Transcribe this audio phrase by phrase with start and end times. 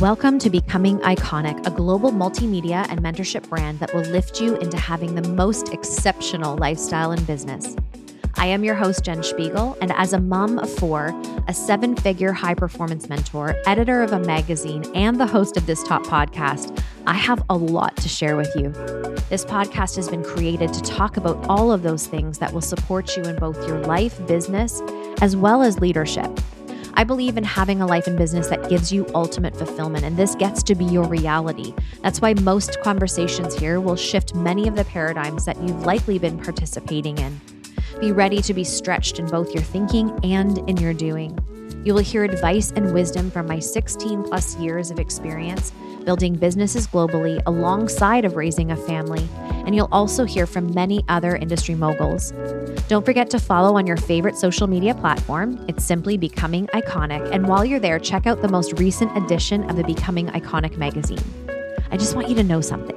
[0.00, 4.78] Welcome to Becoming Iconic, a global multimedia and mentorship brand that will lift you into
[4.78, 7.76] having the most exceptional lifestyle in business.
[8.36, 11.14] I am your host, Jen Spiegel, and as a mom of four,
[11.48, 15.82] a seven figure high performance mentor, editor of a magazine, and the host of this
[15.82, 18.70] top podcast, I have a lot to share with you.
[19.28, 23.18] This podcast has been created to talk about all of those things that will support
[23.18, 24.80] you in both your life, business,
[25.20, 26.40] as well as leadership.
[26.94, 30.34] I believe in having a life and business that gives you ultimate fulfillment, and this
[30.34, 31.74] gets to be your reality.
[32.02, 36.38] That's why most conversations here will shift many of the paradigms that you've likely been
[36.38, 37.40] participating in.
[38.00, 41.38] Be ready to be stretched in both your thinking and in your doing.
[41.84, 45.72] You will hear advice and wisdom from my 16 plus years of experience
[46.04, 49.28] building businesses globally alongside of raising a family,
[49.66, 52.32] and you'll also hear from many other industry moguls.
[52.88, 55.64] Don't forget to follow on your favorite social media platform.
[55.68, 59.76] It's simply Becoming Iconic, and while you're there, check out the most recent edition of
[59.76, 61.22] the Becoming Iconic magazine.
[61.90, 62.96] I just want you to know something.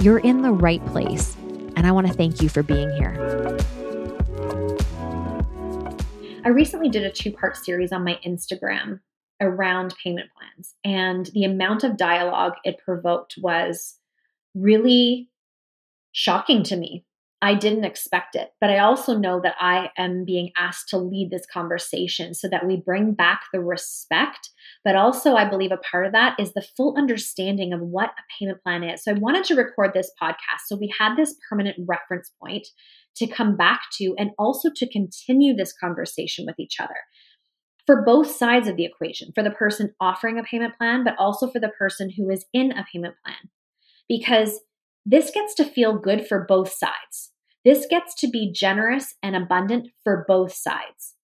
[0.00, 1.36] You're in the right place,
[1.76, 3.58] and I want to thank you for being here.
[6.44, 9.00] I recently did a two part series on my Instagram
[9.40, 13.98] around payment plans, and the amount of dialogue it provoked was
[14.54, 15.28] really
[16.12, 17.04] shocking to me.
[17.44, 21.30] I didn't expect it, but I also know that I am being asked to lead
[21.30, 24.50] this conversation so that we bring back the respect.
[24.84, 28.22] But also, I believe a part of that is the full understanding of what a
[28.38, 29.02] payment plan is.
[29.02, 30.66] So, I wanted to record this podcast.
[30.68, 32.68] So, we had this permanent reference point
[33.16, 36.94] to come back to and also to continue this conversation with each other
[37.86, 41.50] for both sides of the equation for the person offering a payment plan, but also
[41.50, 43.50] for the person who is in a payment plan.
[44.08, 44.60] Because
[45.04, 47.32] this gets to feel good for both sides.
[47.64, 51.14] This gets to be generous and abundant for both sides.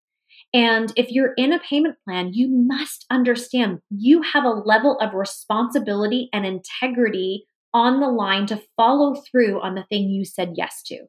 [0.53, 5.13] And if you're in a payment plan, you must understand you have a level of
[5.13, 10.81] responsibility and integrity on the line to follow through on the thing you said yes
[10.87, 11.05] to.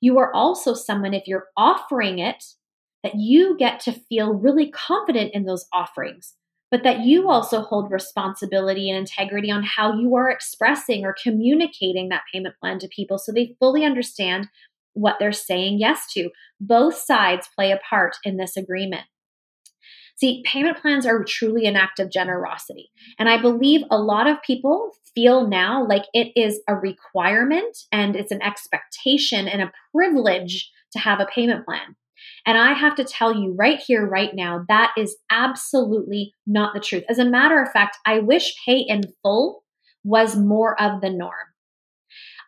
[0.00, 2.42] You are also someone, if you're offering it,
[3.04, 6.34] that you get to feel really confident in those offerings,
[6.74, 12.08] but that you also hold responsibility and integrity on how you are expressing or communicating
[12.08, 14.48] that payment plan to people so they fully understand
[14.92, 16.30] what they're saying yes to.
[16.60, 19.04] Both sides play a part in this agreement.
[20.16, 22.90] See, payment plans are truly an act of generosity.
[23.20, 28.16] And I believe a lot of people feel now like it is a requirement and
[28.16, 31.94] it's an expectation and a privilege to have a payment plan.
[32.46, 36.80] And I have to tell you right here, right now, that is absolutely not the
[36.80, 37.04] truth.
[37.08, 39.64] As a matter of fact, I wish pay in full
[40.04, 41.54] was more of the norm.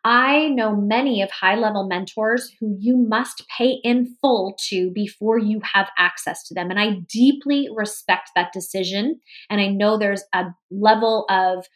[0.04, 5.36] I know many of high level mentors who you must pay in full to before
[5.36, 6.70] you have access to them.
[6.70, 9.18] And I deeply respect that decision.
[9.50, 11.66] And I know there's a level of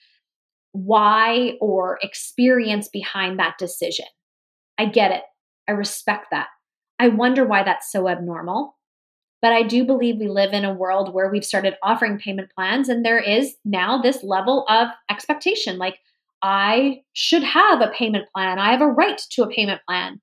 [0.71, 4.07] why or experience behind that decision.
[4.79, 5.23] I get it.
[5.67, 6.47] I respect that.
[7.01, 8.77] I wonder why that's so abnormal.
[9.41, 12.91] But I do believe we live in a world where we've started offering payment plans,
[12.91, 15.99] and there is now this level of expectation like,
[16.43, 18.59] I should have a payment plan.
[18.59, 20.21] I have a right to a payment plan.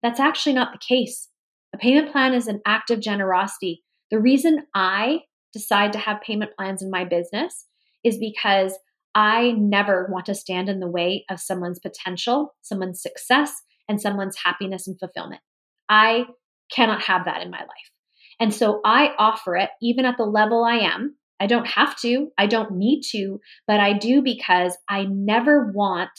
[0.00, 1.28] That's actually not the case.
[1.74, 3.82] A payment plan is an act of generosity.
[4.12, 5.22] The reason I
[5.52, 7.66] decide to have payment plans in my business
[8.04, 8.78] is because
[9.14, 13.52] I never want to stand in the way of someone's potential, someone's success,
[13.88, 15.40] and someone's happiness and fulfillment.
[15.92, 16.24] I
[16.74, 17.90] cannot have that in my life.
[18.40, 22.28] And so I offer it even at the level I am I don't have to,
[22.38, 26.12] I don't need to, but I do because I never want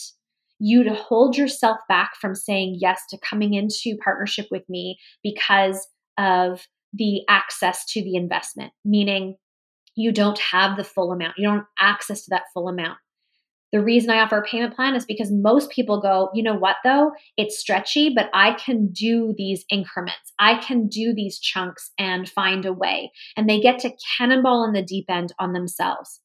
[0.59, 5.87] you to hold yourself back from saying yes to coming into partnership with me because
[6.17, 9.37] of the access to the investment, meaning
[9.95, 12.97] you don't have the full amount, you don't have access to that full amount.
[13.73, 16.75] The reason I offer a payment plan is because most people go, you know what,
[16.83, 17.11] though?
[17.37, 20.31] It's stretchy, but I can do these increments.
[20.37, 23.11] I can do these chunks and find a way.
[23.35, 26.19] And they get to cannonball in the deep end on themselves.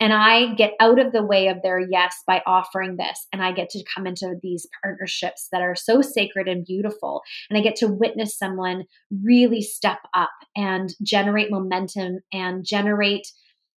[0.00, 3.26] And I get out of the way of their yes by offering this.
[3.30, 7.22] And I get to come into these partnerships that are so sacred and beautiful.
[7.50, 8.84] And I get to witness someone
[9.22, 13.26] really step up and generate momentum and generate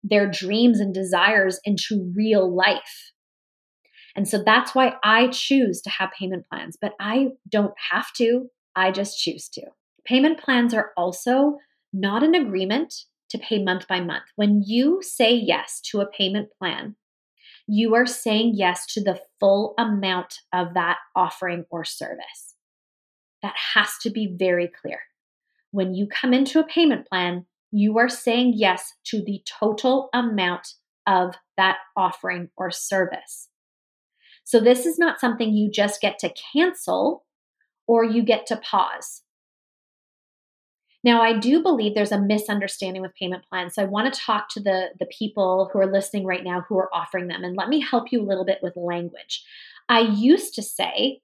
[0.04, 3.12] their dreams and desires into real life.
[4.16, 8.48] And so that's why I choose to have payment plans, but I don't have to.
[8.75, 9.62] I just choose to.
[10.06, 11.57] Payment plans are also
[11.94, 12.94] not an agreement
[13.30, 14.24] to pay month by month.
[14.36, 16.96] When you say yes to a payment plan,
[17.68, 22.56] you are saying yes to the full amount of that offering or service.
[23.44, 25.00] That has to be very clear.
[25.72, 30.68] When you come into a payment plan, you are saying yes to the total amount
[31.07, 33.50] of that offering or service.
[34.44, 37.25] So, this is not something you just get to cancel
[37.88, 39.24] or you get to pause.
[41.04, 43.75] Now, I do believe there's a misunderstanding with payment plans.
[43.75, 46.77] So I want to talk to the, the people who are listening right now who
[46.77, 47.44] are offering them.
[47.44, 49.44] And let me help you a little bit with language.
[49.88, 51.22] I used to say,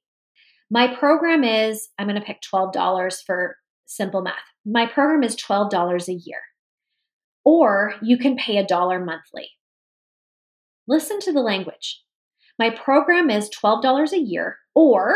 [0.72, 4.36] my program is, I'm going to pick $12 for simple math.
[4.66, 6.40] My program is $12 a year.
[7.44, 9.50] Or you can pay a dollar monthly.
[10.88, 12.02] Listen to the language.
[12.58, 15.16] My program is $12 a year, or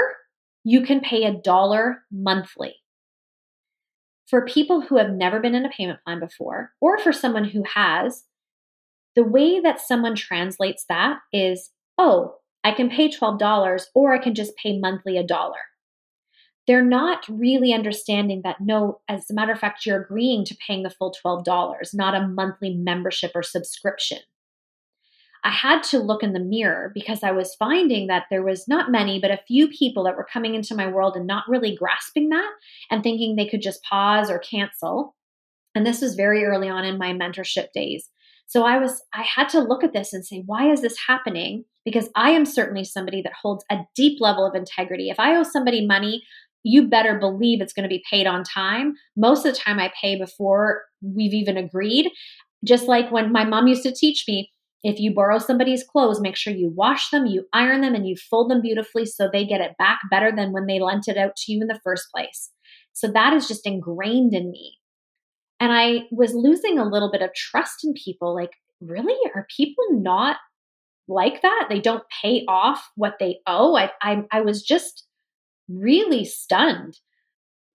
[0.64, 2.76] you can pay a dollar monthly
[4.30, 7.64] for people who have never been in a payment plan before, or for someone who
[7.74, 8.26] has,
[9.16, 14.36] the way that someone translates that is, oh, I can pay $12 or I can
[14.36, 15.56] just pay monthly a dollar.
[16.70, 20.84] They're not really understanding that, no, as a matter of fact, you're agreeing to paying
[20.84, 21.44] the full $12,
[21.96, 24.20] not a monthly membership or subscription.
[25.44, 28.92] I had to look in the mirror because I was finding that there was not
[28.92, 32.30] many, but a few people that were coming into my world and not really grasping
[32.30, 32.52] that
[32.92, 35.16] and thinking they could just pause or cancel.
[35.74, 38.10] And this was very early on in my mentorship days.
[38.46, 41.66] So I was I had to look at this and say, why is this happening?
[41.84, 45.10] Because I am certainly somebody that holds a deep level of integrity.
[45.10, 46.24] If I owe somebody money,
[46.64, 48.94] you better believe it's going to be paid on time.
[49.16, 52.12] Most of the time I pay before we've even agreed.
[52.66, 54.52] Just like when my mom used to teach me,
[54.84, 58.16] if you borrow somebody's clothes, make sure you wash them, you iron them, and you
[58.16, 61.36] fold them beautifully so they get it back better than when they lent it out
[61.36, 62.50] to you in the first place.
[62.94, 64.78] So that is just ingrained in me.
[65.60, 68.34] And I was losing a little bit of trust in people.
[68.34, 69.18] Like, really?
[69.36, 70.38] Are people not
[71.10, 71.68] like that?
[71.70, 73.76] They don't pay off what they owe?
[73.76, 75.06] I, I, I was just
[75.70, 77.00] really stunned.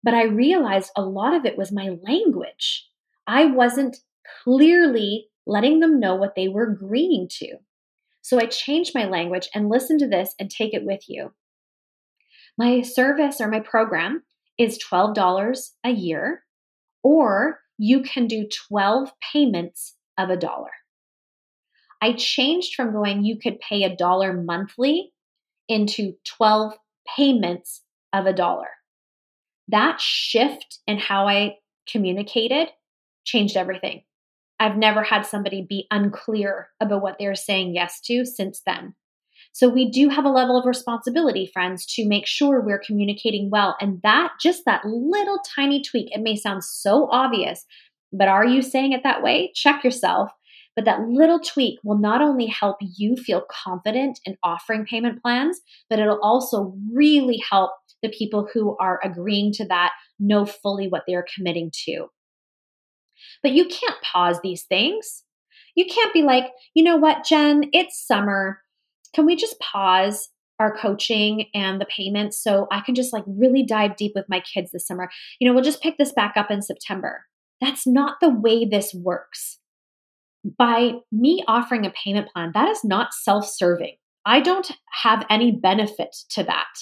[0.03, 2.87] But I realized a lot of it was my language.
[3.27, 3.97] I wasn't
[4.43, 7.57] clearly letting them know what they were agreeing to.
[8.21, 11.33] So I changed my language and listen to this and take it with you.
[12.57, 14.23] My service or my program
[14.59, 16.45] is $12 a year,
[17.03, 20.71] or you can do 12 payments of a dollar.
[22.01, 25.13] I changed from going, you could pay a dollar monthly
[25.69, 26.75] into 12
[27.17, 27.83] payments
[28.15, 28.69] of a dollar.
[29.69, 31.57] That shift in how I
[31.87, 32.69] communicated
[33.25, 34.05] changed everything.
[34.61, 38.95] I've never had somebody be unclear about what they're saying yes to since then.
[39.53, 43.77] So we do have a level of responsibility, friends, to make sure we're communicating well.
[43.81, 47.65] And that, just that little tiny tweak, it may sound so obvious,
[48.13, 49.53] but are you saying it that way?
[49.55, 50.31] Check yourself.
[50.77, 55.61] But that little tweak will not only help you feel confident in offering payment plans,
[55.89, 57.71] but it'll also really help
[58.03, 62.07] the people who are agreeing to that know fully what they're committing to.
[63.43, 65.23] But you can't pause these things.
[65.77, 68.61] You can't be like, you know what, Jen, it's summer.
[69.15, 70.29] Can we just pause
[70.61, 74.41] our coaching and the payments so I can just like really dive deep with my
[74.41, 75.09] kids this summer?
[75.41, 77.25] You know, we'll just pick this back up in September.
[77.61, 79.59] That's not the way this works.
[80.45, 83.97] By me offering a payment plan, that is not self serving.
[84.27, 84.71] I don't
[85.03, 86.73] have any benefit to that.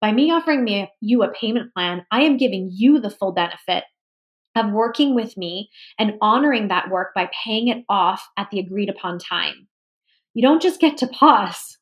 [0.00, 3.84] By me offering me, you a payment plan, I am giving you the full benefit
[4.56, 8.88] of working with me and honoring that work by paying it off at the agreed
[8.88, 9.68] upon time.
[10.34, 11.78] You don't just get to pause.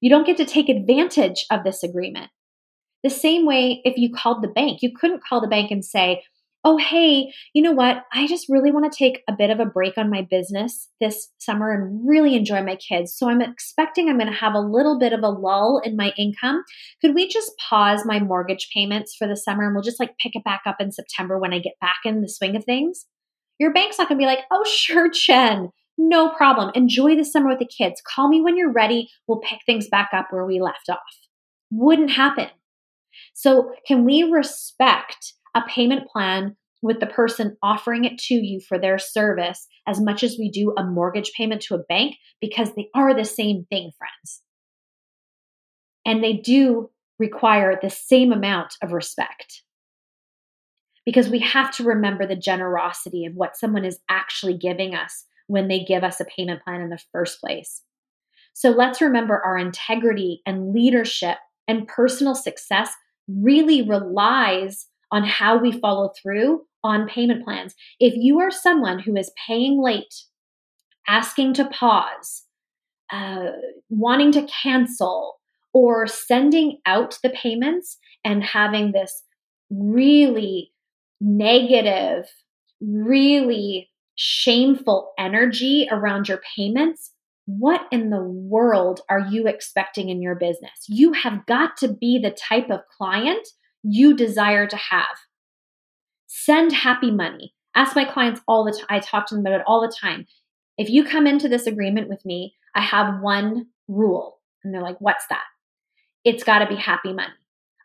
[0.00, 2.30] You don't get to take advantage of this agreement.
[3.02, 6.22] The same way if you called the bank, you couldn't call the bank and say,
[6.64, 8.04] oh, hey, you know what?
[8.12, 11.28] I just really want to take a bit of a break on my business this
[11.38, 13.14] summer and really enjoy my kids.
[13.14, 16.12] So I'm expecting I'm going to have a little bit of a lull in my
[16.16, 16.64] income.
[17.02, 20.34] Could we just pause my mortgage payments for the summer and we'll just like pick
[20.34, 23.04] it back up in September when I get back in the swing of things?
[23.58, 25.70] Your bank's not going to be like, oh, sure, Jen.
[25.98, 26.72] No problem.
[26.74, 28.02] Enjoy the summer with the kids.
[28.14, 29.10] Call me when you're ready.
[29.28, 30.98] We'll pick things back up where we left off.
[31.70, 32.48] Wouldn't happen.
[33.32, 38.78] So, can we respect a payment plan with the person offering it to you for
[38.78, 42.88] their service as much as we do a mortgage payment to a bank because they
[42.94, 44.42] are the same thing, friends.
[46.04, 49.62] And they do require the same amount of respect
[51.06, 55.68] because we have to remember the generosity of what someone is actually giving us when
[55.68, 57.82] they give us a payment plan in the first place.
[58.52, 62.94] So let's remember our integrity and leadership and personal success
[63.26, 67.72] really relies on how we follow through on payment plans.
[68.00, 70.12] If you are someone who is paying late,
[71.06, 72.42] asking to pause,
[73.12, 73.52] uh,
[73.88, 75.36] wanting to cancel,
[75.72, 79.22] or sending out the payments and having this
[79.70, 80.72] really
[81.20, 82.24] negative,
[82.80, 87.12] really shameful energy around your payments,
[87.46, 90.86] what in the world are you expecting in your business?
[90.88, 93.46] You have got to be the type of client
[93.84, 95.16] you desire to have.
[96.26, 97.54] Send happy money.
[97.76, 98.86] Ask my clients all the time.
[98.88, 100.26] I talk to them about it all the time.
[100.76, 104.40] If you come into this agreement with me, I have one rule.
[104.62, 105.44] And they're like, what's that?
[106.24, 107.34] It's got to be happy money.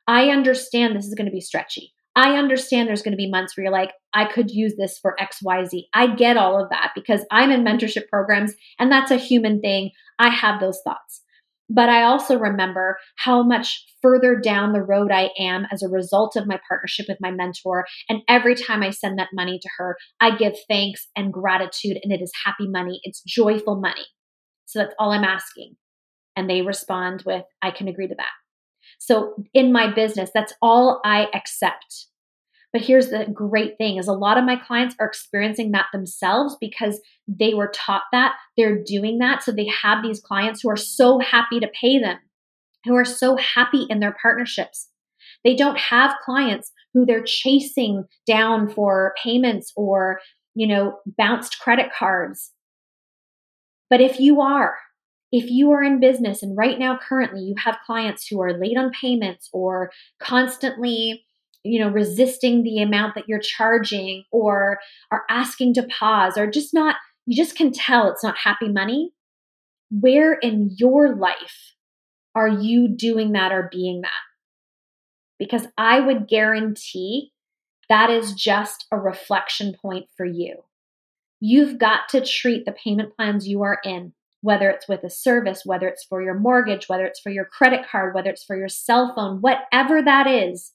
[0.08, 1.94] I understand this is going to be stretchy.
[2.16, 5.16] I understand there's going to be months where you're like, I could use this for
[5.20, 5.84] XYZ.
[5.94, 9.92] I get all of that because I'm in mentorship programs and that's a human thing.
[10.18, 11.22] I have those thoughts.
[11.70, 16.36] But I also remember how much further down the road I am as a result
[16.36, 17.86] of my partnership with my mentor.
[18.08, 22.12] And every time I send that money to her, I give thanks and gratitude, and
[22.12, 23.00] it is happy money.
[23.04, 24.06] It's joyful money.
[24.66, 25.76] So that's all I'm asking.
[26.36, 28.32] And they respond with, I can agree to that.
[28.98, 32.08] So in my business, that's all I accept.
[32.72, 36.56] But here's the great thing is a lot of my clients are experiencing that themselves
[36.62, 39.42] because they were taught that, they're doing that.
[39.44, 42.18] So they have these clients who are so happy to pay them,
[42.86, 44.90] who are so happy in their partnerships.
[45.44, 50.20] They don't have clients who they're chasing down for payments or,
[50.54, 52.52] you know, bounced credit cards.
[53.90, 54.76] But if you are,
[55.32, 58.78] if you are in business and right now currently you have clients who are late
[58.78, 61.26] on payments or constantly
[61.64, 64.80] you know resisting the amount that you're charging or
[65.12, 69.12] are asking to pause or just not you just can tell it's not happy money.
[69.92, 71.76] Where in your life
[72.34, 74.10] are you doing that or being that?
[75.38, 77.32] Because i would guarantee
[77.88, 80.64] that is just a reflection point for you.
[81.40, 85.64] You've got to treat the payment plans you are in whether it's with a service,
[85.66, 88.70] whether it's for your mortgage, whether it's for your credit card, whether it's for your
[88.70, 90.72] cell phone, whatever that is,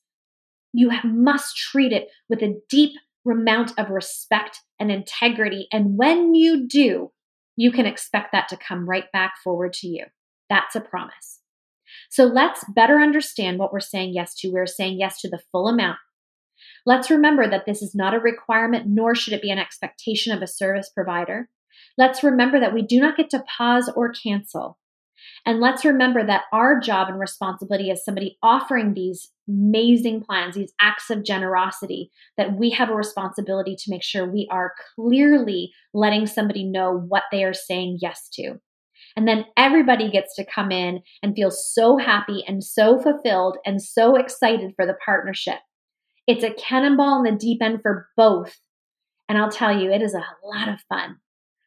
[0.75, 2.93] you must treat it with a deep
[3.27, 5.69] amount of respect and integrity.
[5.73, 7.13] And when you do,
[7.57, 10.05] you can expect that to come right back forward to you.
[10.51, 11.41] That's a promise.
[12.11, 14.51] So let's better understand what we're saying yes to.
[14.51, 15.99] We're saying yes to the full amount.
[16.85, 20.43] Let's remember that this is not a requirement, nor should it be an expectation of
[20.43, 21.49] a service provider.
[21.97, 24.79] Let's remember that we do not get to pause or cancel.
[25.47, 30.73] And let's remember that our job and responsibility as somebody offering these amazing plans, these
[30.81, 36.27] acts of generosity, that we have a responsibility to make sure we are clearly letting
[36.27, 38.59] somebody know what they are saying yes to.
[39.17, 43.83] And then everybody gets to come in and feel so happy and so fulfilled and
[43.83, 45.59] so excited for the partnership.
[46.27, 48.59] It's a cannonball in the deep end for both.
[49.29, 51.19] And I'll tell you, it is a lot of fun.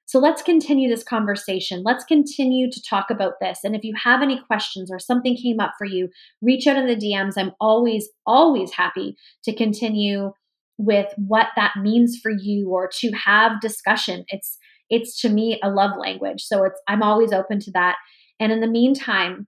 [0.08, 1.84] So let's continue this conversation.
[1.84, 3.60] Let's continue to talk about this.
[3.66, 6.08] And if you have any questions or something came up for you,
[6.42, 7.34] reach out in the DMs.
[7.36, 10.32] I'm always, always happy to continue
[10.78, 14.24] with what that means for you or to have discussion.
[14.30, 14.58] It's
[14.90, 16.42] it's to me a love language.
[16.42, 17.98] So it's I'm always open to that.
[18.40, 19.46] And in the meantime,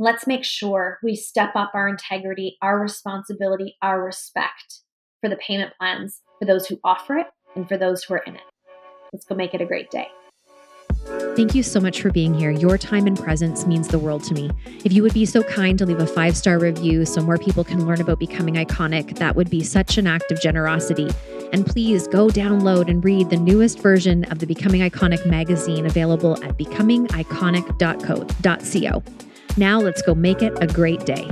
[0.00, 4.80] let's make sure we step up our integrity, our responsibility, our respect
[5.20, 8.34] for the payment plans for those who offer it and for those who are in
[8.34, 8.49] it.
[9.12, 10.08] Let's go make it a great day.
[11.36, 12.50] Thank you so much for being here.
[12.50, 14.50] Your time and presence means the world to me.
[14.84, 17.64] If you would be so kind to leave a five star review so more people
[17.64, 21.08] can learn about becoming iconic, that would be such an act of generosity.
[21.52, 26.42] And please go download and read the newest version of the Becoming Iconic magazine available
[26.44, 29.02] at becomingiconic.co.
[29.56, 31.28] Now let's go make it a great day.